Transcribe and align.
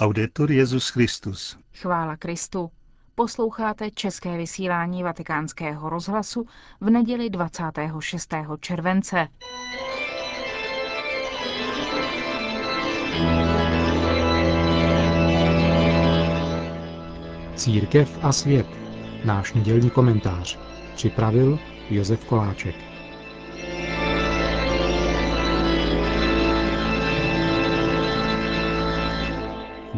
Laudetur 0.00 0.50
Jezus 0.50 0.88
Christus. 0.88 1.58
Chvála 1.74 2.16
Kristu. 2.16 2.70
Posloucháte 3.14 3.90
české 3.90 4.36
vysílání 4.36 5.02
Vatikánského 5.02 5.88
rozhlasu 5.88 6.46
v 6.80 6.90
neděli 6.90 7.30
26. 7.30 8.34
července. 8.60 9.28
Církev 17.54 18.18
a 18.22 18.32
svět. 18.32 18.66
Náš 19.24 19.52
nedělní 19.52 19.90
komentář. 19.90 20.58
Připravil 20.94 21.58
Josef 21.90 22.24
Koláček. 22.24 22.95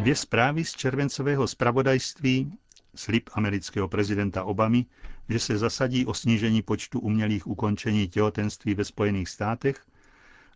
Dvě 0.08 0.16
zprávy 0.16 0.64
z 0.64 0.72
červencového 0.72 1.48
zpravodajství, 1.48 2.52
slib 2.94 3.30
amerického 3.32 3.88
prezidenta 3.88 4.44
Obamy, 4.44 4.86
že 5.28 5.38
se 5.38 5.58
zasadí 5.58 6.06
o 6.06 6.14
snížení 6.14 6.62
počtu 6.62 7.00
umělých 7.00 7.46
ukončení 7.46 8.08
těhotenství 8.08 8.74
ve 8.74 8.84
Spojených 8.84 9.28
státech 9.28 9.86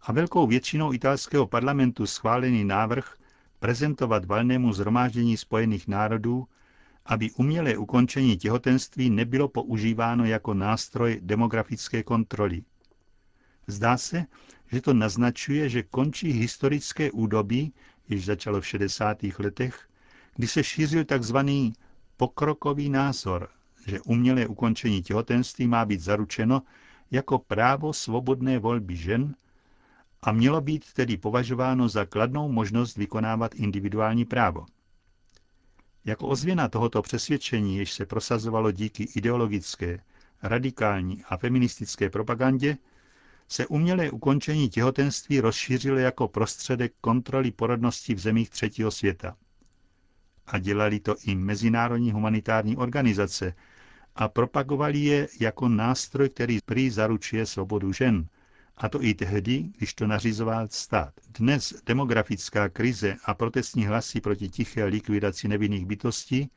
a 0.02 0.12
velkou 0.12 0.46
většinou 0.46 0.92
italského 0.92 1.46
parlamentu 1.46 2.06
schválený 2.06 2.64
návrh 2.64 3.16
prezentovat 3.58 4.24
valnému 4.24 4.72
zhromáždění 4.72 5.36
Spojených 5.36 5.88
národů, 5.88 6.48
aby 7.06 7.30
umělé 7.30 7.76
ukončení 7.76 8.36
těhotenství 8.36 9.10
nebylo 9.10 9.48
používáno 9.48 10.24
jako 10.24 10.54
nástroj 10.54 11.20
demografické 11.22 12.02
kontroly. 12.02 12.62
Zdá 13.66 13.96
se, 13.96 14.24
že 14.72 14.80
to 14.80 14.94
naznačuje, 14.94 15.68
že 15.68 15.82
končí 15.82 16.32
historické 16.32 17.10
údobí, 17.10 17.72
již 18.08 18.24
začalo 18.24 18.60
v 18.60 18.66
60. 18.66 19.18
letech, 19.38 19.88
kdy 20.36 20.46
se 20.46 20.64
šířil 20.64 21.04
tzv. 21.04 21.36
pokrokový 22.16 22.88
názor, 22.88 23.48
že 23.86 24.00
umělé 24.00 24.46
ukončení 24.46 25.02
těhotenství 25.02 25.66
má 25.66 25.84
být 25.84 26.00
zaručeno 26.00 26.62
jako 27.10 27.38
právo 27.38 27.92
svobodné 27.92 28.58
volby 28.58 28.96
žen 28.96 29.34
a 30.22 30.32
mělo 30.32 30.60
být 30.60 30.92
tedy 30.92 31.16
považováno 31.16 31.88
za 31.88 32.04
kladnou 32.04 32.52
možnost 32.52 32.96
vykonávat 32.96 33.54
individuální 33.54 34.24
právo. 34.24 34.66
Jako 36.04 36.28
ozvěna 36.28 36.68
tohoto 36.68 37.02
přesvědčení, 37.02 37.76
jež 37.76 37.92
se 37.92 38.06
prosazovalo 38.06 38.72
díky 38.72 39.08
ideologické, 39.14 40.00
radikální 40.42 41.24
a 41.28 41.36
feministické 41.36 42.10
propagandě, 42.10 42.76
se 43.48 43.66
umělé 43.66 44.10
ukončení 44.10 44.68
těhotenství 44.68 45.40
rozšířilo 45.40 45.98
jako 45.98 46.28
prostředek 46.28 46.92
kontroly 47.00 47.50
porodnosti 47.50 48.14
v 48.14 48.18
zemích 48.18 48.50
třetího 48.50 48.90
světa. 48.90 49.36
A 50.46 50.58
dělali 50.58 51.00
to 51.00 51.16
i 51.24 51.34
mezinárodní 51.34 52.12
humanitární 52.12 52.76
organizace 52.76 53.54
a 54.14 54.28
propagovali 54.28 54.98
je 54.98 55.28
jako 55.40 55.68
nástroj, 55.68 56.28
který 56.28 56.58
prý 56.64 56.90
zaručuje 56.90 57.46
svobodu 57.46 57.92
žen, 57.92 58.26
a 58.76 58.88
to 58.88 59.02
i 59.02 59.14
tehdy, 59.14 59.64
když 59.78 59.94
to 59.94 60.06
nařizoval 60.06 60.68
stát. 60.70 61.14
Dnes 61.38 61.74
demografická 61.86 62.68
krize 62.68 63.16
a 63.24 63.34
protestní 63.34 63.86
hlasy 63.86 64.20
proti 64.20 64.48
tiché 64.48 64.84
likvidaci 64.84 65.48
nevinných 65.48 65.86
bytostí, 65.86 66.50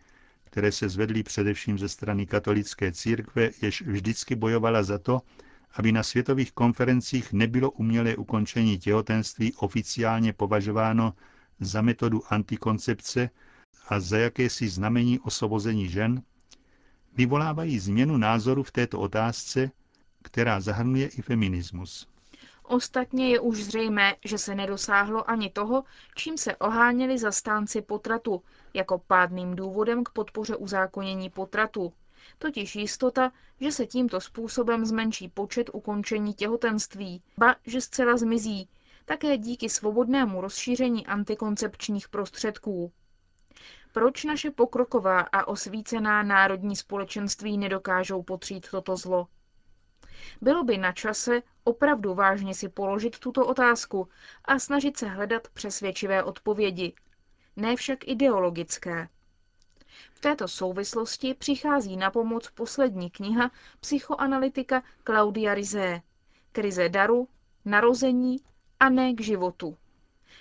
které 0.44 0.72
se 0.72 0.90
zvedly 0.90 1.24
především 1.24 1.78
ze 1.80 1.90
strany 1.90 2.26
katolické 2.26 2.92
církve, 2.92 3.50
jež 3.62 3.82
vždycky 3.82 4.36
bojovala 4.36 4.84
za 4.84 4.98
to, 5.00 5.22
aby 5.76 5.92
na 5.92 6.04
světových 6.04 6.52
konferencích 6.52 7.34
nebylo 7.34 7.72
umělé 7.72 8.16
ukončení 8.16 8.80
těhotenství 8.80 9.54
oficiálně 9.54 10.34
považováno 10.34 11.14
za 11.60 11.82
metodu 11.82 12.22
antikoncepce 12.30 13.30
a 13.88 14.00
za 14.00 14.18
jakési 14.18 14.70
znamení 14.70 15.20
osvobození 15.20 15.90
žen, 15.90 16.22
vyvolávají 17.14 17.80
změnu 17.80 18.18
názoru 18.18 18.64
v 18.64 18.72
této 18.72 19.00
otázce, 19.00 19.72
která 20.24 20.60
zahrnuje 20.60 21.08
i 21.08 21.22
feminismus. 21.22 22.08
Ostatně 22.64 23.30
je 23.30 23.40
už 23.40 23.64
zřejmé, 23.64 24.16
že 24.26 24.38
se 24.38 24.56
nedosáhlo 24.56 25.30
ani 25.30 25.50
toho, 25.50 25.84
čím 26.16 26.38
se 26.38 26.56
oháněli 26.56 27.18
zastánci 27.18 27.82
potratu, 27.82 28.42
jako 28.74 28.98
pádným 29.08 29.56
důvodem 29.56 30.04
k 30.04 30.10
podpoře 30.10 30.56
uzákonění 30.56 31.30
potratu, 31.30 31.94
totiž 32.38 32.76
jistota, 32.76 33.32
že 33.60 33.72
se 33.72 33.86
tímto 33.86 34.22
způsobem 34.22 34.86
zmenší 34.86 35.30
počet 35.30 35.70
ukončení 35.74 36.34
těhotenství, 36.34 37.22
ba 37.38 37.56
že 37.66 37.82
zcela 37.82 38.18
zmizí, 38.18 38.70
také 39.06 39.38
díky 39.38 39.70
svobodnému 39.70 40.42
rozšíření 40.42 41.08
antikoncepčních 41.08 42.10
prostředků. 42.10 42.92
Proč 43.94 44.24
naše 44.24 44.52
pokroková 44.52 45.20
a 45.20 45.48
osvícená 45.48 46.24
národní 46.24 46.76
společenství 46.76 47.58
nedokážou 47.58 48.24
potřít 48.24 48.68
toto 48.72 48.98
zlo? 48.98 49.28
Bylo 50.42 50.64
by 50.64 50.78
na 50.78 50.92
čase 50.92 51.42
opravdu 51.64 52.14
vážně 52.14 52.54
si 52.54 52.70
položit 52.70 53.20
tuto 53.20 53.46
otázku 53.46 54.08
a 54.46 54.60
snažit 54.60 54.98
se 54.98 55.08
hledat 55.08 55.48
přesvědčivé 55.48 56.24
odpovědi, 56.24 56.94
ne 57.56 57.76
však 57.76 58.08
ideologické. 58.08 59.10
V 60.12 60.20
této 60.20 60.48
souvislosti 60.48 61.34
přichází 61.34 61.98
na 61.98 62.12
pomoc 62.12 62.50
poslední 62.50 63.10
kniha 63.10 63.52
psychoanalytika 63.80 64.84
Claudia 65.04 65.54
Rizé 65.54 66.02
Krize 66.52 66.90
daru, 66.90 67.28
narození 67.66 68.38
a 68.80 68.90
ne 68.90 69.14
k 69.14 69.22
životu. 69.22 69.78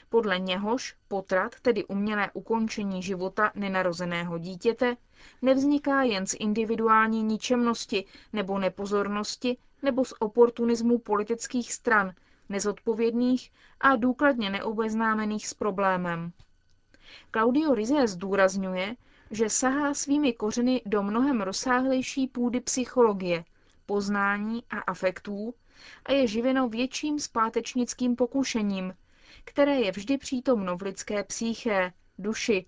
Podle 0.09 0.39
něhož 0.39 0.97
potrat, 1.09 1.61
tedy 1.61 1.85
umělé 1.85 2.31
ukončení 2.33 3.03
života 3.03 3.53
nenarozeného 3.55 4.39
dítěte, 4.39 4.97
nevzniká 5.43 6.03
jen 6.03 6.27
z 6.27 6.35
individuální 6.39 7.23
ničemnosti 7.23 8.05
nebo 8.33 8.59
nepozornosti 8.59 9.57
nebo 9.83 10.05
z 10.05 10.13
oportunismu 10.19 10.99
politických 10.99 11.73
stran, 11.73 12.13
nezodpovědných 12.49 13.53
a 13.81 13.97
důkladně 13.97 14.51
neobeznámených 14.51 15.49
s 15.49 15.55
problémem. 15.55 16.33
Claudio 17.33 17.75
Rizé 17.75 18.07
zdůrazňuje, 18.09 18.97
že 19.35 19.51
sahá 19.51 19.95
svými 19.95 20.33
kořeny 20.33 20.83
do 20.87 21.03
mnohem 21.03 21.41
rozsáhlejší 21.41 22.27
půdy 22.29 22.61
psychologie, 22.61 23.45
poznání 23.87 24.63
a 24.71 24.79
afektů 24.79 25.55
a 26.05 26.13
je 26.13 26.27
živeno 26.27 26.69
větším 26.69 27.19
zpátečnickým 27.19 28.17
pokušením, 28.17 28.95
které 29.45 29.75
je 29.81 29.93
vždy 29.93 30.19
přítomno 30.19 30.77
v 30.77 30.83
lidské 30.83 31.25
psyché, 31.25 31.93
duši, 32.19 32.67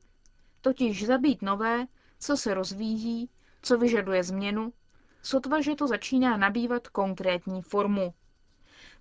totiž 0.61 1.07
zabít 1.07 1.43
nové, 1.43 1.87
co 2.19 2.37
se 2.37 2.55
rozvíjí, 2.55 3.29
co 3.63 3.79
vyžaduje 3.79 4.25
změnu, 4.25 4.73
sotva, 5.23 5.61
že 5.61 5.75
to 5.75 5.87
začíná 5.87 6.37
nabývat 6.37 6.89
konkrétní 6.89 7.63
formu. 7.63 8.15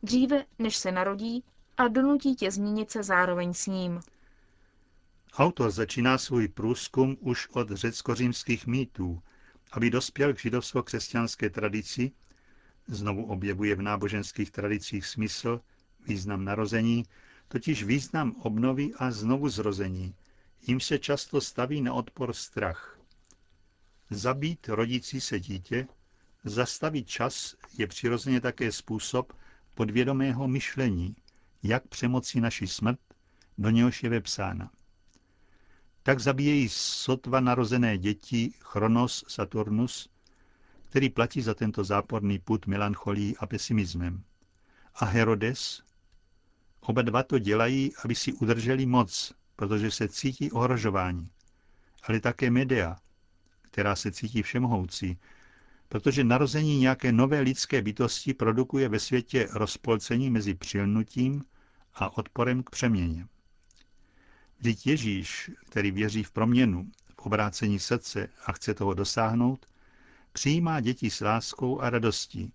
Dříve, 0.04 0.46
než 0.60 0.78
se 0.78 0.92
narodí 0.92 1.44
a 1.78 1.88
donutí 1.88 2.36
tě 2.36 2.52
změnit 2.52 2.92
se 2.92 3.04
zároveň 3.04 3.54
s 3.54 3.68
ním. 3.68 4.00
Autor 5.38 5.72
začíná 5.72 6.18
svůj 6.18 6.48
průzkum 6.48 7.18
už 7.20 7.48
od 7.52 7.72
řecko-římských 7.72 8.68
mýtů, 8.68 9.22
aby 9.72 9.90
dospěl 9.90 10.34
k 10.34 10.40
židovsko-křesťanské 10.40 11.50
tradici, 11.50 12.12
znovu 12.88 13.26
objevuje 13.26 13.76
v 13.76 13.82
náboženských 13.82 14.52
tradicích 14.52 15.06
smysl, 15.06 15.62
význam 16.08 16.46
narození, 16.46 17.06
totiž 17.48 17.84
význam 17.84 18.36
obnovy 18.42 18.92
a 18.98 19.12
znovu 19.12 19.50
zrození, 19.50 20.16
jim 20.68 20.80
se 20.80 21.00
často 21.00 21.42
staví 21.42 21.82
na 21.82 21.94
odpor 21.94 22.34
strach. 22.34 23.00
Zabít 24.10 24.70
rodící 24.70 25.22
se 25.22 25.40
dítě, 25.40 25.88
zastavit 26.44 27.08
čas 27.08 27.56
je 27.78 27.88
přirozeně 27.88 28.42
také 28.42 28.72
způsob 28.72 29.34
podvědomého 29.74 30.48
myšlení, 30.48 31.16
jak 31.64 31.88
přemoci 31.88 32.42
naši 32.42 32.68
smrt, 32.68 33.00
do 33.58 33.70
něhož 33.70 34.04
je 34.04 34.10
vepsána. 34.10 34.72
Tak 36.06 36.20
zabíjejí 36.20 36.70
sotva 36.70 37.40
narozené 37.40 37.98
děti 37.98 38.54
Chronos 38.60 39.26
Saturnus, 39.28 40.10
který 40.90 41.10
platí 41.10 41.42
za 41.42 41.54
tento 41.54 41.84
záporný 41.84 42.40
put 42.40 42.68
melancholí 42.68 43.38
a 43.38 43.46
pesimismem. 43.46 44.24
A 44.96 45.06
Herodes, 45.06 45.84
oba 46.82 47.02
dva 47.02 47.24
to 47.24 47.40
dělají, 47.40 47.92
aby 48.04 48.16
si 48.16 48.34
udrželi 48.34 48.86
moc, 48.86 49.34
protože 49.56 49.92
se 49.92 50.08
cítí 50.08 50.52
ohrožování. 50.52 51.30
Ale 52.04 52.20
také 52.20 52.52
Medea, 52.52 52.98
která 53.62 53.96
se 53.96 54.12
cítí 54.12 54.42
všemohoucí, 54.42 55.18
protože 55.90 56.24
narození 56.24 56.80
nějaké 56.80 57.12
nové 57.12 57.40
lidské 57.40 57.82
bytosti 57.82 58.34
produkuje 58.34 58.90
ve 58.90 59.00
světě 59.00 59.48
rozpolcení 59.54 60.30
mezi 60.30 60.54
přilnutím 60.54 61.44
a 61.94 62.18
odporem 62.18 62.64
k 62.64 62.70
přeměně. 62.70 63.28
Vždyť 64.66 64.88
Ježíš, 64.88 65.52
který 65.66 65.92
věří 65.92 66.24
v 66.24 66.32
proměnu, 66.32 66.86
v 67.22 67.26
obrácení 67.26 67.80
srdce 67.80 68.30
a 68.46 68.52
chce 68.52 68.74
toho 68.74 68.94
dosáhnout, 68.94 69.66
přijímá 70.34 70.80
děti 70.80 71.10
s 71.10 71.22
láskou 71.22 71.82
a 71.82 71.90
radostí. 71.90 72.54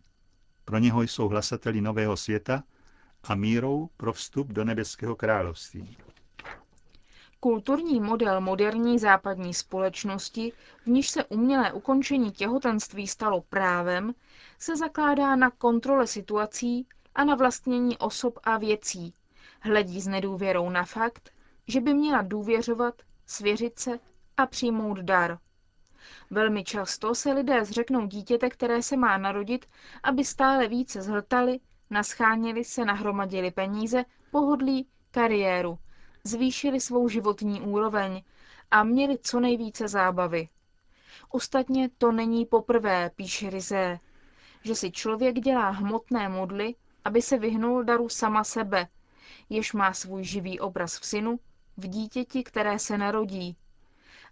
Pro 0.65 0.79
něho 0.79 1.03
jsou 1.03 1.29
hlasateli 1.29 1.81
nového 1.81 2.17
světa 2.17 2.63
a 3.25 3.35
mírou 3.35 3.89
pro 3.97 4.13
vstup 4.13 4.49
do 4.49 4.65
nebeského 4.65 5.17
království. 5.17 5.97
Kulturní 7.41 8.01
model 8.01 8.41
moderní 8.41 8.99
západní 8.99 9.55
společnosti, 9.55 10.53
v 10.85 10.87
níž 10.87 11.11
se 11.11 11.25
umělé 11.25 11.73
ukončení 11.73 12.33
těhotenství 12.33 13.09
stalo 13.09 13.41
právem, 13.41 14.15
se 14.59 14.77
zakládá 14.77 15.37
na 15.37 15.51
kontrole 15.51 16.07
situací 16.07 16.87
a 17.15 17.25
na 17.25 17.35
vlastnění 17.35 17.99
osob 17.99 18.39
a 18.45 18.59
věcí. 18.59 19.15
Hledí 19.61 20.01
s 20.01 20.07
nedůvěrou 20.07 20.71
na 20.71 20.85
fakt, 20.85 21.31
že 21.71 21.81
by 21.81 21.95
měla 21.95 22.23
důvěřovat, 22.23 22.95
svěřit 23.27 23.79
se 23.79 23.99
a 24.37 24.47
přijmout 24.47 24.99
dar. 24.99 25.39
Velmi 26.31 26.65
často 26.65 27.15
se 27.15 27.33
lidé 27.33 27.65
zřeknou 27.65 28.07
dítěte, 28.07 28.51
které 28.51 28.83
se 28.83 28.97
má 28.97 29.19
narodit, 29.19 29.67
aby 30.03 30.25
stále 30.25 30.69
více 30.69 31.03
zhltali, 31.03 31.61
nascháněli 31.91 32.65
se, 32.65 32.85
nahromadili 32.85 33.51
peníze, 33.51 34.05
pohodlí, 34.31 34.89
kariéru, 35.11 35.79
zvýšili 36.25 36.81
svou 36.81 37.09
životní 37.09 37.61
úroveň 37.61 38.23
a 38.71 38.85
měli 38.85 39.19
co 39.19 39.41
nejvíce 39.41 39.89
zábavy. 39.89 40.49
Ostatně 41.31 41.89
to 41.99 42.13
není 42.13 42.47
poprvé, 42.47 43.11
píše 43.17 43.51
Rizé, 43.51 43.99
že 44.63 44.75
si 44.75 44.91
člověk 44.91 45.41
dělá 45.41 45.71
hmotné 45.71 46.29
modly, 46.29 46.75
aby 47.05 47.23
se 47.23 47.39
vyhnul 47.39 47.85
daru 47.85 48.09
sama 48.09 48.45
sebe, 48.45 48.89
jež 49.49 49.73
má 49.73 49.93
svůj 49.93 50.25
živý 50.25 50.61
obraz 50.61 50.99
v 50.99 51.07
synu, 51.07 51.39
v 51.81 51.87
dítěti, 51.89 52.43
které 52.43 52.79
se 52.79 52.99
narodí. 52.99 53.57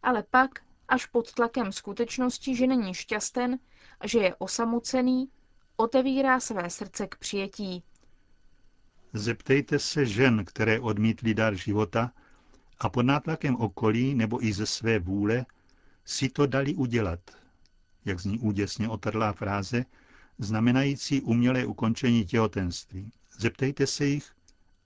Ale 0.03 0.23
pak, 0.31 0.51
až 0.89 1.07
pod 1.07 1.33
tlakem 1.33 1.73
skutečnosti, 1.73 2.57
že 2.57 2.67
není 2.67 2.95
šťasten 2.95 3.59
a 4.01 4.07
že 4.07 4.19
je 4.19 4.35
osamocený, 4.35 5.29
otevírá 5.77 6.41
své 6.41 6.71
srdce 6.71 7.07
k 7.07 7.17
přijetí. 7.17 7.83
Zeptejte 9.13 9.79
se 9.79 10.07
žen, 10.07 10.45
které 10.45 10.81
odmítly 10.81 11.35
dar 11.35 11.55
života 11.55 12.13
a 12.79 12.89
pod 12.89 13.03
nátlakem 13.03 13.57
okolí 13.57 14.15
nebo 14.15 14.45
i 14.45 14.53
ze 14.53 14.67
své 14.67 14.99
vůle 14.99 15.47
si 16.05 16.29
to 16.29 16.47
dali 16.47 16.75
udělat. 16.75 17.21
Jak 18.05 18.21
zní 18.21 18.39
úděsně 18.39 18.89
otrlá 18.89 19.33
fráze, 19.33 19.85
znamenající 20.39 21.21
umělé 21.21 21.67
ukončení 21.67 22.27
těhotenství. 22.27 23.13
Zeptejte 23.39 23.87
se 23.87 24.05
jich, 24.05 24.33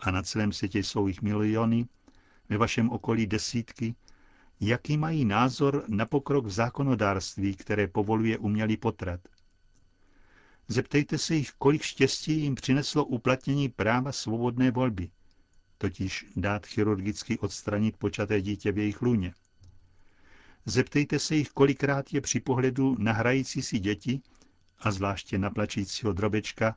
a 0.00 0.10
na 0.10 0.22
celém 0.22 0.52
světě 0.52 0.78
jsou 0.78 1.06
jich 1.06 1.22
miliony, 1.22 1.86
ve 2.52 2.58
vašem 2.58 2.90
okolí 2.90 3.26
desítky, 3.26 3.94
jaký 4.60 4.96
mají 4.96 5.24
názor 5.24 5.84
na 5.88 6.06
pokrok 6.06 6.46
v 6.46 6.50
zákonodárství, 6.50 7.56
které 7.56 7.86
povoluje 7.86 8.38
umělý 8.38 8.76
potrat. 8.76 9.20
Zeptejte 10.68 11.18
se 11.18 11.34
jich, 11.34 11.52
kolik 11.58 11.82
štěstí 11.82 12.40
jim 12.40 12.54
přineslo 12.54 13.04
uplatnění 13.04 13.68
práva 13.68 14.12
svobodné 14.12 14.70
volby, 14.70 15.10
totiž 15.78 16.26
dát 16.36 16.66
chirurgicky 16.66 17.38
odstranit 17.38 17.96
počaté 17.96 18.40
dítě 18.40 18.72
v 18.72 18.78
jejich 18.78 19.02
lůně. 19.02 19.34
Zeptejte 20.66 21.18
se 21.18 21.36
jich, 21.36 21.50
kolikrát 21.50 22.14
je 22.14 22.20
při 22.20 22.40
pohledu 22.40 22.96
na 22.98 23.12
hrající 23.12 23.62
si 23.62 23.78
děti, 23.78 24.20
a 24.78 24.90
zvláště 24.90 25.38
na 25.38 25.50
plačícího 25.50 26.12
drobečka, 26.12 26.76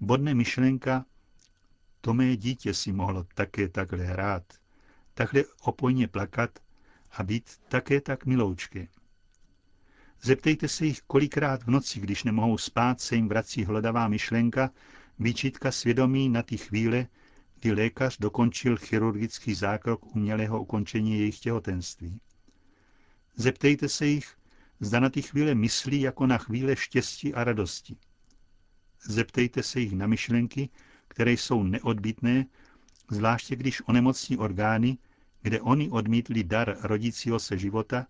bodne 0.00 0.34
myšlenka, 0.34 1.04
to 2.00 2.14
mé 2.14 2.36
dítě 2.36 2.74
si 2.74 2.92
mohlo 2.92 3.24
také 3.34 3.68
takhle 3.68 4.04
hrát, 4.04 4.42
takhle 5.16 5.44
opojně 5.62 6.08
plakat 6.08 6.58
a 7.10 7.22
být 7.22 7.50
také 7.68 8.00
tak 8.00 8.26
miloučky. 8.26 8.88
Zeptejte 10.22 10.68
se 10.68 10.86
jich, 10.86 11.00
kolikrát 11.00 11.62
v 11.62 11.70
noci, 11.70 12.00
když 12.00 12.24
nemohou 12.24 12.58
spát, 12.58 13.00
se 13.00 13.16
jim 13.16 13.28
vrací 13.28 13.64
hlodavá 13.64 14.08
myšlenka, 14.08 14.70
výčitka 15.18 15.72
svědomí 15.72 16.28
na 16.28 16.42
ty 16.42 16.56
chvíle, 16.56 17.06
kdy 17.60 17.72
lékař 17.72 18.18
dokončil 18.18 18.76
chirurgický 18.76 19.54
zákrok 19.54 20.16
umělého 20.16 20.62
ukončení 20.62 21.18
jejich 21.18 21.38
těhotenství. 21.38 22.20
Zeptejte 23.36 23.88
se 23.88 24.06
jich, 24.06 24.36
zda 24.80 25.00
na 25.00 25.10
ty 25.10 25.22
chvíle 25.22 25.54
myslí 25.54 26.00
jako 26.00 26.26
na 26.26 26.38
chvíle 26.38 26.76
štěstí 26.76 27.34
a 27.34 27.44
radosti. 27.44 27.96
Zeptejte 29.04 29.62
se 29.62 29.80
jich 29.80 29.92
na 29.92 30.06
myšlenky, 30.06 30.68
které 31.08 31.32
jsou 31.32 31.62
neodbitné, 31.62 32.46
zvláště 33.10 33.56
když 33.56 33.82
onemocní 33.88 34.36
orgány, 34.36 34.98
kde 35.42 35.60
oni 35.60 35.90
odmítli 35.90 36.44
dar 36.44 36.76
rodícího 36.80 37.38
se 37.38 37.58
života, 37.58 38.06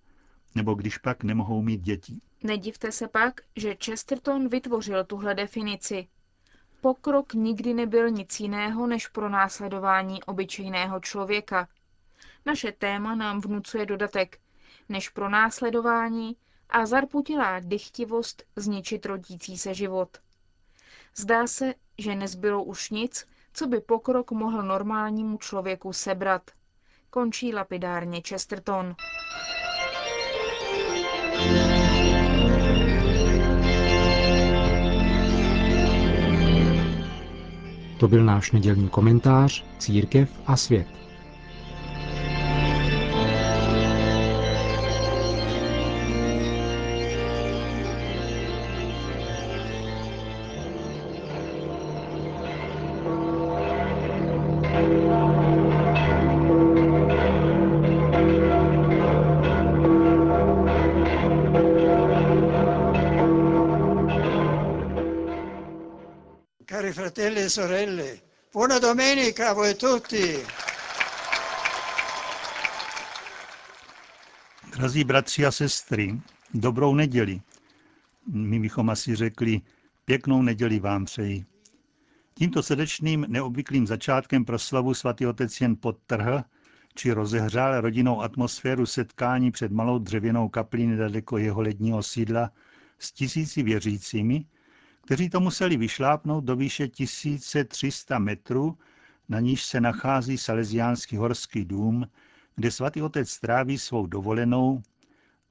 nebo 0.55 0.75
když 0.75 0.99
pak 0.99 1.25
nemohou 1.25 1.63
mít 1.63 1.81
děti. 1.81 2.21
Nedivte 2.43 2.93
se 2.93 3.09
pak, 3.09 3.41
že 3.57 3.77
Chesterton 3.85 4.49
vytvořil 4.49 5.05
tuhle 5.05 5.35
definici. 5.35 6.09
Pokrok 6.81 7.35
nikdy 7.35 7.75
nebyl 7.75 8.11
nic 8.11 8.41
jiného 8.41 8.87
než 8.87 9.07
pro 9.07 9.29
následování 9.29 10.23
obyčejného 10.23 11.01
člověka. 11.01 11.69
Naše 12.47 12.73
téma 12.73 13.15
nám 13.15 13.41
vnucuje 13.41 13.87
dodatek, 13.87 14.39
než 14.89 15.09
pro 15.09 15.29
následování 15.29 16.37
a 16.69 16.87
zarputilá 16.87 17.61
dychtivost 17.61 18.43
zničit 18.57 19.07
rodící 19.07 19.59
se 19.59 19.75
život. 19.75 20.19
Zdá 21.17 21.47
se, 21.47 21.75
že 21.99 22.15
nezbylo 22.15 22.65
už 22.65 22.91
nic, 22.91 23.27
co 23.57 23.67
by 23.67 23.81
pokrok 23.81 24.31
mohl 24.31 24.63
normálnímu 24.63 25.39
člověku 25.39 25.93
sebrat. 25.93 26.43
Končí 27.11 27.55
lapidárně 27.55 28.21
Chesterton. 28.29 28.95
To 38.01 38.09
byl 38.09 38.25
náš 38.25 38.53
nedělní 38.53 38.89
komentář 38.89 39.65
Církev 39.79 40.31
a 40.47 40.57
svět. 40.57 41.06
Fratelli 67.17 67.41
e 67.41 67.49
sorelle, 67.49 68.21
buona 68.53 68.79
domenica 68.79 69.49
a 69.49 69.55
voi 69.55 69.75
tutti. 69.75 70.37
Drazí 74.71 75.05
bratři 75.05 75.47
a 75.47 75.51
sestry, 75.51 76.21
dobrou 76.55 76.95
neděli. 76.95 77.41
My 78.27 78.61
bychom 78.61 78.91
asi 78.91 79.15
řekli, 79.15 79.61
pěknou 80.05 80.43
neděli 80.43 80.79
vám 80.79 81.05
přeji. 81.05 81.45
Tímto 82.35 82.63
srdečným 82.63 83.27
neobvyklým 83.29 83.87
začátkem 83.87 84.45
proslavu 84.45 84.95
svatý 84.95 85.27
otec 85.27 85.61
jen 85.61 85.77
podtrhl, 85.77 86.43
či 86.95 87.13
rozehřál 87.13 87.81
rodinnou 87.81 88.23
atmosféru 88.23 88.87
setkání 88.87 89.51
před 89.51 89.73
malou 89.73 89.99
dřevěnou 89.99 90.49
kaplí 90.49 90.87
nedaleko 90.87 91.39
jeho 91.39 91.61
ledního 91.61 92.03
sídla 92.03 92.51
s 92.99 93.13
tisíci 93.13 93.63
věřícími, 93.63 94.45
kteří 95.07 95.31
to 95.31 95.41
museli 95.41 95.77
vyšlápnout 95.77 96.45
do 96.45 96.57
výše 96.57 96.89
1300 96.89 98.19
metrů, 98.19 98.79
na 99.29 99.41
níž 99.41 99.65
se 99.65 99.81
nachází 99.81 100.39
Salesiánský 100.39 101.17
horský 101.17 101.65
dům, 101.65 102.07
kde 102.57 102.71
svatý 102.71 103.03
otec 103.03 103.31
stráví 103.31 103.79
svou 103.79 104.07
dovolenou 104.07 104.83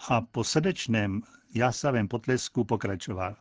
a 0.09 0.21
po 0.21 0.43
srdečném 0.43 1.21
jásavém 1.53 2.07
potlesku 2.07 2.63
pokračoval. 2.63 3.35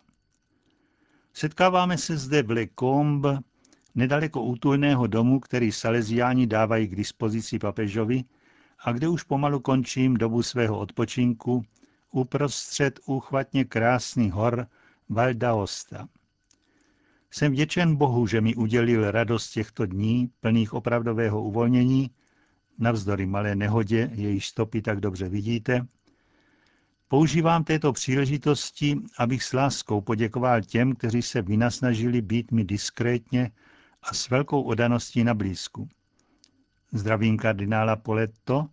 Setkáváme 1.33 1.99
se 1.99 2.17
zde 2.17 2.43
v 2.43 2.51
Le 2.51 2.67
Combe, 2.79 3.39
nedaleko 3.95 4.43
útulného 4.43 5.07
domu, 5.07 5.41
který 5.41 5.73
Salesiáni 5.73 6.47
dávají 6.47 6.89
k 6.89 6.97
dispozici 6.97 7.59
papežovi 7.59 8.25
a 8.85 8.93
kde 8.93 9.09
už 9.09 9.23
pomalu 9.23 9.61
končím 9.61 10.15
dobu 10.17 10.43
svého 10.43 10.79
odpočinku 10.79 11.65
uprostřed 12.11 13.01
úchvatně 13.07 13.65
krásných 13.65 14.33
hor 14.33 14.67
Val 15.09 15.35
d'Aosta. 15.35 16.09
Jsem 17.31 17.53
vděčen 17.53 17.97
Bohu, 17.97 18.27
že 18.27 18.41
mi 18.41 18.55
udělil 18.55 19.11
radost 19.11 19.51
těchto 19.51 19.87
dní, 19.87 20.31
plných 20.41 20.75
opravdového 20.75 21.43
uvolnění, 21.43 22.11
navzdory 22.79 23.27
malé 23.27 23.55
nehodě, 23.55 24.11
jejíž 24.15 24.49
stopy 24.49 24.83
tak 24.83 25.01
dobře 25.01 25.29
vidíte. 25.29 25.87
Používám 27.09 27.65
této 27.65 27.93
příležitosti, 27.93 28.99
abych 29.19 29.43
s 29.43 29.53
láskou 29.53 30.01
poděkoval 30.01 30.63
těm, 30.63 30.95
kteří 30.95 31.23
se 31.23 31.43
vynasnažili 31.43 32.23
být 32.23 32.53
mi 32.53 32.65
diskrétně 32.65 33.51
a 34.03 34.15
s 34.15 34.31
velkou 34.31 34.63
odaností 34.63 35.25
na 35.25 35.35
blízku. 35.35 35.89
Zdravím 36.93 37.39
kardinála 37.39 37.97
Poletto, 37.97 38.69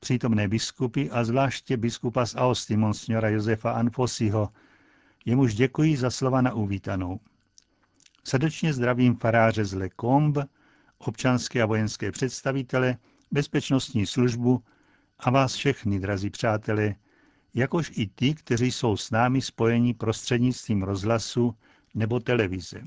přítomné 0.00 0.48
biskupy 0.48 1.10
a 1.10 1.24
zvláště 1.24 1.76
biskupa 1.76 2.26
z 2.26 2.34
Aosty, 2.34 2.76
monsignora 2.76 3.28
Josefa 3.28 3.70
Anfosiho, 3.70 4.48
jemuž 5.28 5.54
děkuji 5.54 5.96
za 5.96 6.10
slova 6.10 6.40
na 6.40 6.52
uvítanou. 6.52 7.20
Srdečně 8.24 8.72
zdravím 8.72 9.16
faráře 9.16 9.64
z 9.64 9.74
Le 9.74 9.88
Combe, 10.00 10.44
občanské 10.98 11.62
a 11.62 11.66
vojenské 11.66 12.12
představitele, 12.12 12.96
bezpečnostní 13.30 14.06
službu 14.06 14.62
a 15.18 15.30
vás 15.30 15.54
všechny, 15.54 16.00
drazí 16.00 16.30
přátelé, 16.30 16.94
jakož 17.54 17.92
i 17.94 18.06
ty, 18.06 18.34
kteří 18.34 18.72
jsou 18.72 18.96
s 18.96 19.10
námi 19.10 19.42
spojeni 19.42 19.94
prostřednictvím 19.94 20.82
rozhlasu 20.82 21.54
nebo 21.94 22.20
televize. 22.20 22.80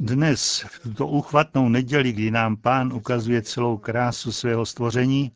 Dnes, 0.00 0.64
v 0.68 0.78
tuto 0.78 1.06
úchvatnou 1.06 1.68
neděli, 1.68 2.12
kdy 2.12 2.30
nám 2.30 2.56
pán 2.56 2.92
ukazuje 2.92 3.42
celou 3.42 3.76
krásu 3.76 4.32
svého 4.32 4.66
stvoření, 4.66 5.32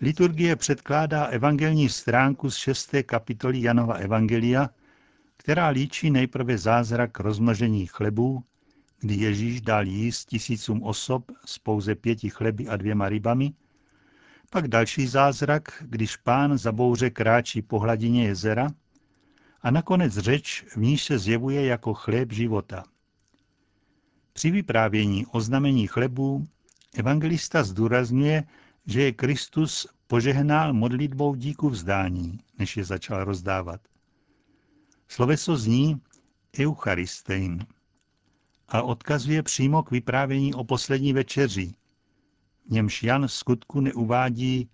liturgie 0.00 0.56
předkládá 0.56 1.24
evangelní 1.24 1.88
stránku 1.88 2.50
z 2.50 2.56
6. 2.56 2.94
kapitoly 3.06 3.62
Janova 3.62 3.94
Evangelia, 3.94 4.70
která 5.36 5.68
líčí 5.68 6.10
nejprve 6.10 6.58
zázrak 6.58 7.20
rozmnožení 7.20 7.86
chlebů, 7.86 8.44
kdy 9.00 9.14
Ježíš 9.14 9.60
dal 9.60 9.86
jíst 9.86 10.28
tisícům 10.28 10.82
osob 10.82 11.32
s 11.44 11.58
pouze 11.58 11.94
pěti 11.94 12.30
chleby 12.30 12.68
a 12.68 12.76
dvěma 12.76 13.08
rybami, 13.08 13.52
pak 14.50 14.68
další 14.68 15.06
zázrak, 15.06 15.84
když 15.86 16.16
pán 16.16 16.58
za 16.58 16.72
bouře 16.72 17.10
kráčí 17.10 17.62
po 17.62 17.78
hladině 17.78 18.26
jezera 18.26 18.68
a 19.64 19.70
nakonec 19.70 20.12
řeč, 20.12 20.64
v 20.68 20.76
níž 20.76 21.04
se 21.04 21.18
zjevuje 21.18 21.66
jako 21.66 21.94
chléb 21.94 22.32
života. 22.32 22.84
Při 24.32 24.50
vyprávění 24.50 25.26
o 25.26 25.40
znamení 25.40 25.86
chlebů 25.86 26.46
evangelista 26.94 27.64
zdůrazňuje, 27.64 28.44
že 28.86 29.02
je 29.02 29.12
Kristus 29.12 29.86
požehnal 30.06 30.72
modlitbou 30.72 31.34
díku 31.34 31.70
vzdání, 31.70 32.38
než 32.58 32.76
je 32.76 32.84
začal 32.84 33.24
rozdávat. 33.24 33.80
Sloveso 35.08 35.56
zní 35.56 36.00
Eucharistein 36.60 37.66
a 38.68 38.82
odkazuje 38.82 39.42
přímo 39.42 39.82
k 39.82 39.90
vyprávění 39.90 40.54
o 40.54 40.64
poslední 40.64 41.12
večeři, 41.12 41.72
v 42.66 42.70
němž 42.70 43.02
Jan 43.02 43.28
skutku 43.28 43.80
neuvádí 43.80 44.68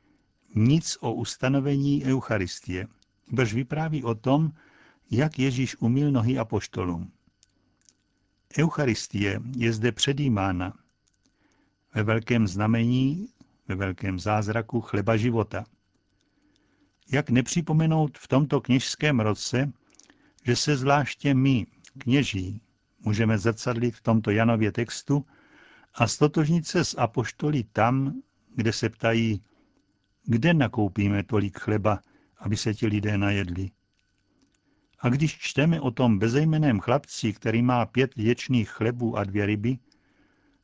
nic 0.54 0.98
o 1.00 1.14
ustanovení 1.14 2.04
Eucharistie, 2.04 2.86
brž 3.32 3.54
vypráví 3.54 4.04
o 4.04 4.14
tom, 4.14 4.52
jak 5.10 5.38
Ježíš 5.38 5.76
umil 5.80 6.12
nohy 6.12 6.38
apoštolům. 6.38 7.12
Eucharistie 8.58 9.40
je 9.56 9.72
zde 9.72 9.92
předjímána 9.92 10.78
ve 11.94 12.02
velkém 12.02 12.46
znamení, 12.46 13.28
ve 13.68 13.74
velkém 13.74 14.18
zázraku 14.18 14.80
chleba 14.80 15.16
života. 15.16 15.64
Jak 17.12 17.30
nepřipomenout 17.30 18.18
v 18.18 18.28
tomto 18.28 18.60
kněžském 18.60 19.20
roce, 19.20 19.72
že 20.44 20.56
se 20.56 20.76
zvláště 20.76 21.34
my, 21.34 21.66
kněží, 21.98 22.60
můžeme 23.00 23.38
zrcadlit 23.38 23.94
v 23.94 24.02
tomto 24.02 24.30
Janově 24.30 24.72
textu 24.72 25.26
a 25.94 26.06
stotožnit 26.06 26.66
se 26.66 26.84
s 26.84 26.98
apoštoly 26.98 27.64
tam, 27.64 28.22
kde 28.54 28.72
se 28.72 28.88
ptají, 28.88 29.42
kde 30.24 30.54
nakoupíme 30.54 31.22
tolik 31.22 31.58
chleba, 31.58 32.00
aby 32.38 32.56
se 32.56 32.74
ti 32.74 32.86
lidé 32.86 33.18
najedli. 33.18 33.70
A 35.00 35.08
když 35.08 35.38
čteme 35.38 35.80
o 35.80 35.90
tom 35.90 36.18
bezejmeném 36.18 36.80
chlapci, 36.80 37.32
který 37.32 37.62
má 37.62 37.86
pět 37.86 38.14
věčných 38.14 38.70
chlebů 38.70 39.16
a 39.16 39.24
dvě 39.24 39.46
ryby, 39.46 39.78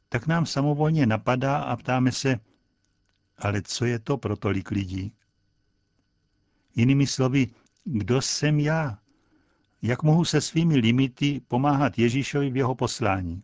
tak 0.08 0.26
nám 0.26 0.46
samovolně 0.46 1.06
napadá 1.06 1.56
a 1.58 1.76
ptáme 1.76 2.12
se, 2.12 2.40
ale 3.38 3.62
co 3.62 3.84
je 3.84 3.98
to 3.98 4.16
pro 4.16 4.36
tolik 4.36 4.70
lidí? 4.70 5.12
Jinými 6.76 7.06
slovy, 7.06 7.46
kdo 7.84 8.22
jsem 8.22 8.60
já? 8.60 8.98
Jak 9.82 10.02
mohu 10.02 10.24
se 10.24 10.40
svými 10.40 10.76
limity 10.76 11.40
pomáhat 11.48 11.98
Ježíšovi 11.98 12.50
v 12.50 12.56
jeho 12.56 12.74
poslání? 12.74 13.42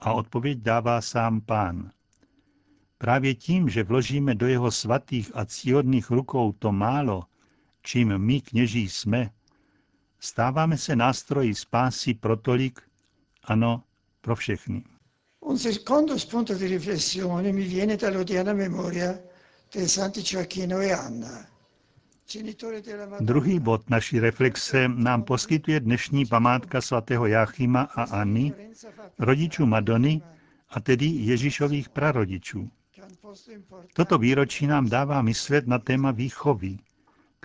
A 0.00 0.12
odpověď 0.12 0.58
dává 0.58 1.00
sám 1.00 1.40
pán. 1.40 1.90
Právě 2.98 3.34
tím, 3.34 3.68
že 3.68 3.82
vložíme 3.82 4.34
do 4.34 4.46
jeho 4.46 4.70
svatých 4.70 5.30
a 5.34 5.44
cíhodných 5.44 6.10
rukou 6.10 6.52
to 6.52 6.72
málo, 6.72 7.24
čím 7.82 8.18
my 8.18 8.40
kněží 8.40 8.88
jsme, 8.88 9.30
Stáváme 10.24 10.78
se 10.78 10.96
nástroji 10.96 11.54
spásy 11.54 12.14
pro 12.14 12.36
tolik, 12.36 12.80
ano, 13.44 13.82
pro 14.20 14.36
všechny. 14.36 14.82
Un 15.40 15.58
secondo 15.58 16.18
spunto 16.18 16.54
di 16.54 16.66
riflessione 16.66 17.52
mi 17.52 17.62
viene 17.68 17.96
dall'odierna 17.96 18.52
memoria 18.52 19.18
dei 19.74 19.88
santi 19.88 20.22
Gioacchino 20.22 20.80
e 20.80 20.92
Anna. 20.92 21.46
Druhý 23.20 23.60
bod 23.60 23.90
naší 23.90 24.20
reflexe 24.20 24.88
nám 24.88 25.22
poskytuje 25.22 25.80
dnešní 25.80 26.26
památka 26.26 26.80
svatého 26.80 27.26
Jáchyma 27.26 27.82
a 27.82 28.02
Anny, 28.02 28.52
rodičů 29.18 29.66
Madony, 29.66 30.22
a 30.68 30.80
tedy 30.80 31.06
Ježíšových 31.06 31.88
prarodičů. 31.88 32.70
Toto 33.92 34.18
výročí 34.18 34.66
nám 34.66 34.88
dává 34.88 35.22
myslet 35.22 35.66
na 35.66 35.78
téma 35.78 36.10
výchovy, 36.10 36.78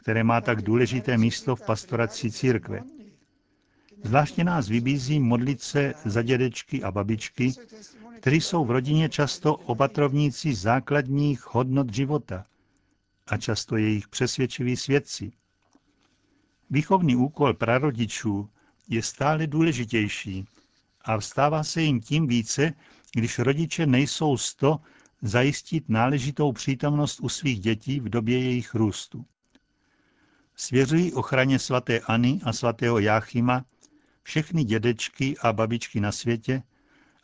které 0.02 0.24
má 0.24 0.42
tak 0.42 0.62
důležité 0.62 1.18
místo 1.18 1.56
v 1.56 1.66
pastoraci 1.66 2.32
církve. 2.32 2.82
Zvláště 4.04 4.44
nás 4.44 4.68
vybízí 4.68 5.20
modlit 5.20 5.62
se 5.62 5.94
za 6.06 6.22
dědečky 6.22 6.84
a 6.84 6.92
babičky, 6.92 7.54
kteří 8.20 8.42
jsou 8.42 8.66
v 8.66 8.72
rodině 8.72 9.10
často 9.10 9.56
opatrovníci 9.56 10.54
základních 10.54 11.46
hodnot 11.46 11.94
života 11.94 12.46
a 13.28 13.38
často 13.38 13.78
jejich 13.78 14.08
přesvědčiví 14.08 14.78
svědci. 14.78 15.32
Výchovný 16.70 17.16
úkol 17.16 17.54
prarodičů 17.54 18.50
je 18.90 19.04
stále 19.04 19.48
důležitější 19.48 20.46
a 21.02 21.18
vstává 21.18 21.64
se 21.64 21.82
jim 21.82 22.02
tím 22.02 22.28
více, 22.28 22.74
když 23.14 23.40
rodiče 23.40 23.86
nejsou 23.86 24.38
sto 24.38 24.80
zajistit 25.22 25.90
náležitou 25.90 26.52
přítomnost 26.52 27.20
u 27.20 27.30
svých 27.30 27.60
dětí 27.60 28.00
v 28.00 28.10
době 28.10 28.40
jejich 28.40 28.76
růstu. 28.76 29.26
Svěřují 30.60 31.14
ochraně 31.14 31.60
svaté 31.60 32.00
Ani 32.00 32.42
a 32.44 32.54
svatého 32.54 33.00
Jáchyma 33.00 33.66
všechny 34.24 34.64
dědečky 34.64 35.38
a 35.38 35.54
babičky 35.54 36.00
na 36.00 36.12
světě 36.12 36.64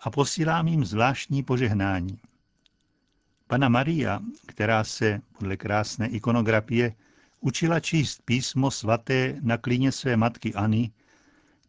a 0.02 0.10
posílám 0.10 0.68
jim 0.68 0.86
zvláštní 0.86 1.44
požehnání. 1.44 2.20
Pana 3.48 3.70
Maria, 3.70 4.20
která 4.46 4.84
se 4.84 5.22
podle 5.40 5.58
krásné 5.58 6.08
ikonografie 6.08 6.96
učila 7.40 7.80
číst 7.80 8.22
písmo 8.26 8.72
svaté 8.72 9.36
na 9.42 9.58
klíně 9.58 9.92
své 9.92 10.18
matky 10.18 10.54
Ani, 10.54 10.92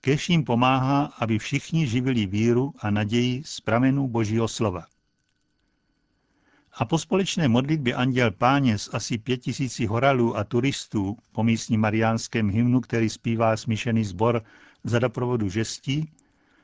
kež 0.00 0.28
jim 0.28 0.44
pomáhá, 0.44 1.04
aby 1.04 1.38
všichni 1.38 1.86
živili 1.86 2.26
víru 2.26 2.74
a 2.78 2.90
naději 2.90 3.42
z 3.44 3.60
pramenů 3.60 4.08
Božího 4.08 4.48
slova. 4.48 4.86
A 6.78 6.84
po 6.84 6.98
společné 6.98 7.48
modlitbě 7.48 7.94
Anděl 7.94 8.30
Páně 8.30 8.78
s 8.78 8.94
asi 8.94 9.18
pět 9.18 9.36
tisíci 9.36 9.86
horalů 9.86 10.36
a 10.36 10.44
turistů 10.44 11.16
po 11.32 11.44
místním 11.44 11.80
mariánském 11.80 12.50
hymnu, 12.50 12.80
který 12.80 13.10
zpívá 13.10 13.56
smíšený 13.56 14.04
sbor 14.04 14.42
za 14.84 14.98
doprovodu 14.98 15.48
žestí, 15.48 16.10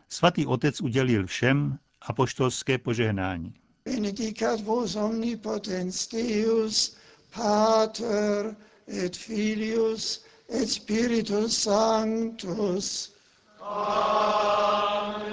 svatý 0.08 0.46
otec 0.46 0.80
udělil 0.80 1.26
všem 1.26 1.78
apoštolské 2.02 2.78
požehnání. 2.78 3.54
Benedicat 3.84 4.60
vos 4.60 4.96
omnipotens 4.96 6.08
Deus, 6.08 6.96
Pater 7.34 8.56
et 9.04 9.16
Filius 9.16 10.24
et 10.60 10.68
Spiritus 10.68 11.58
Sanctus. 11.58 13.12
Amen. 13.60 15.32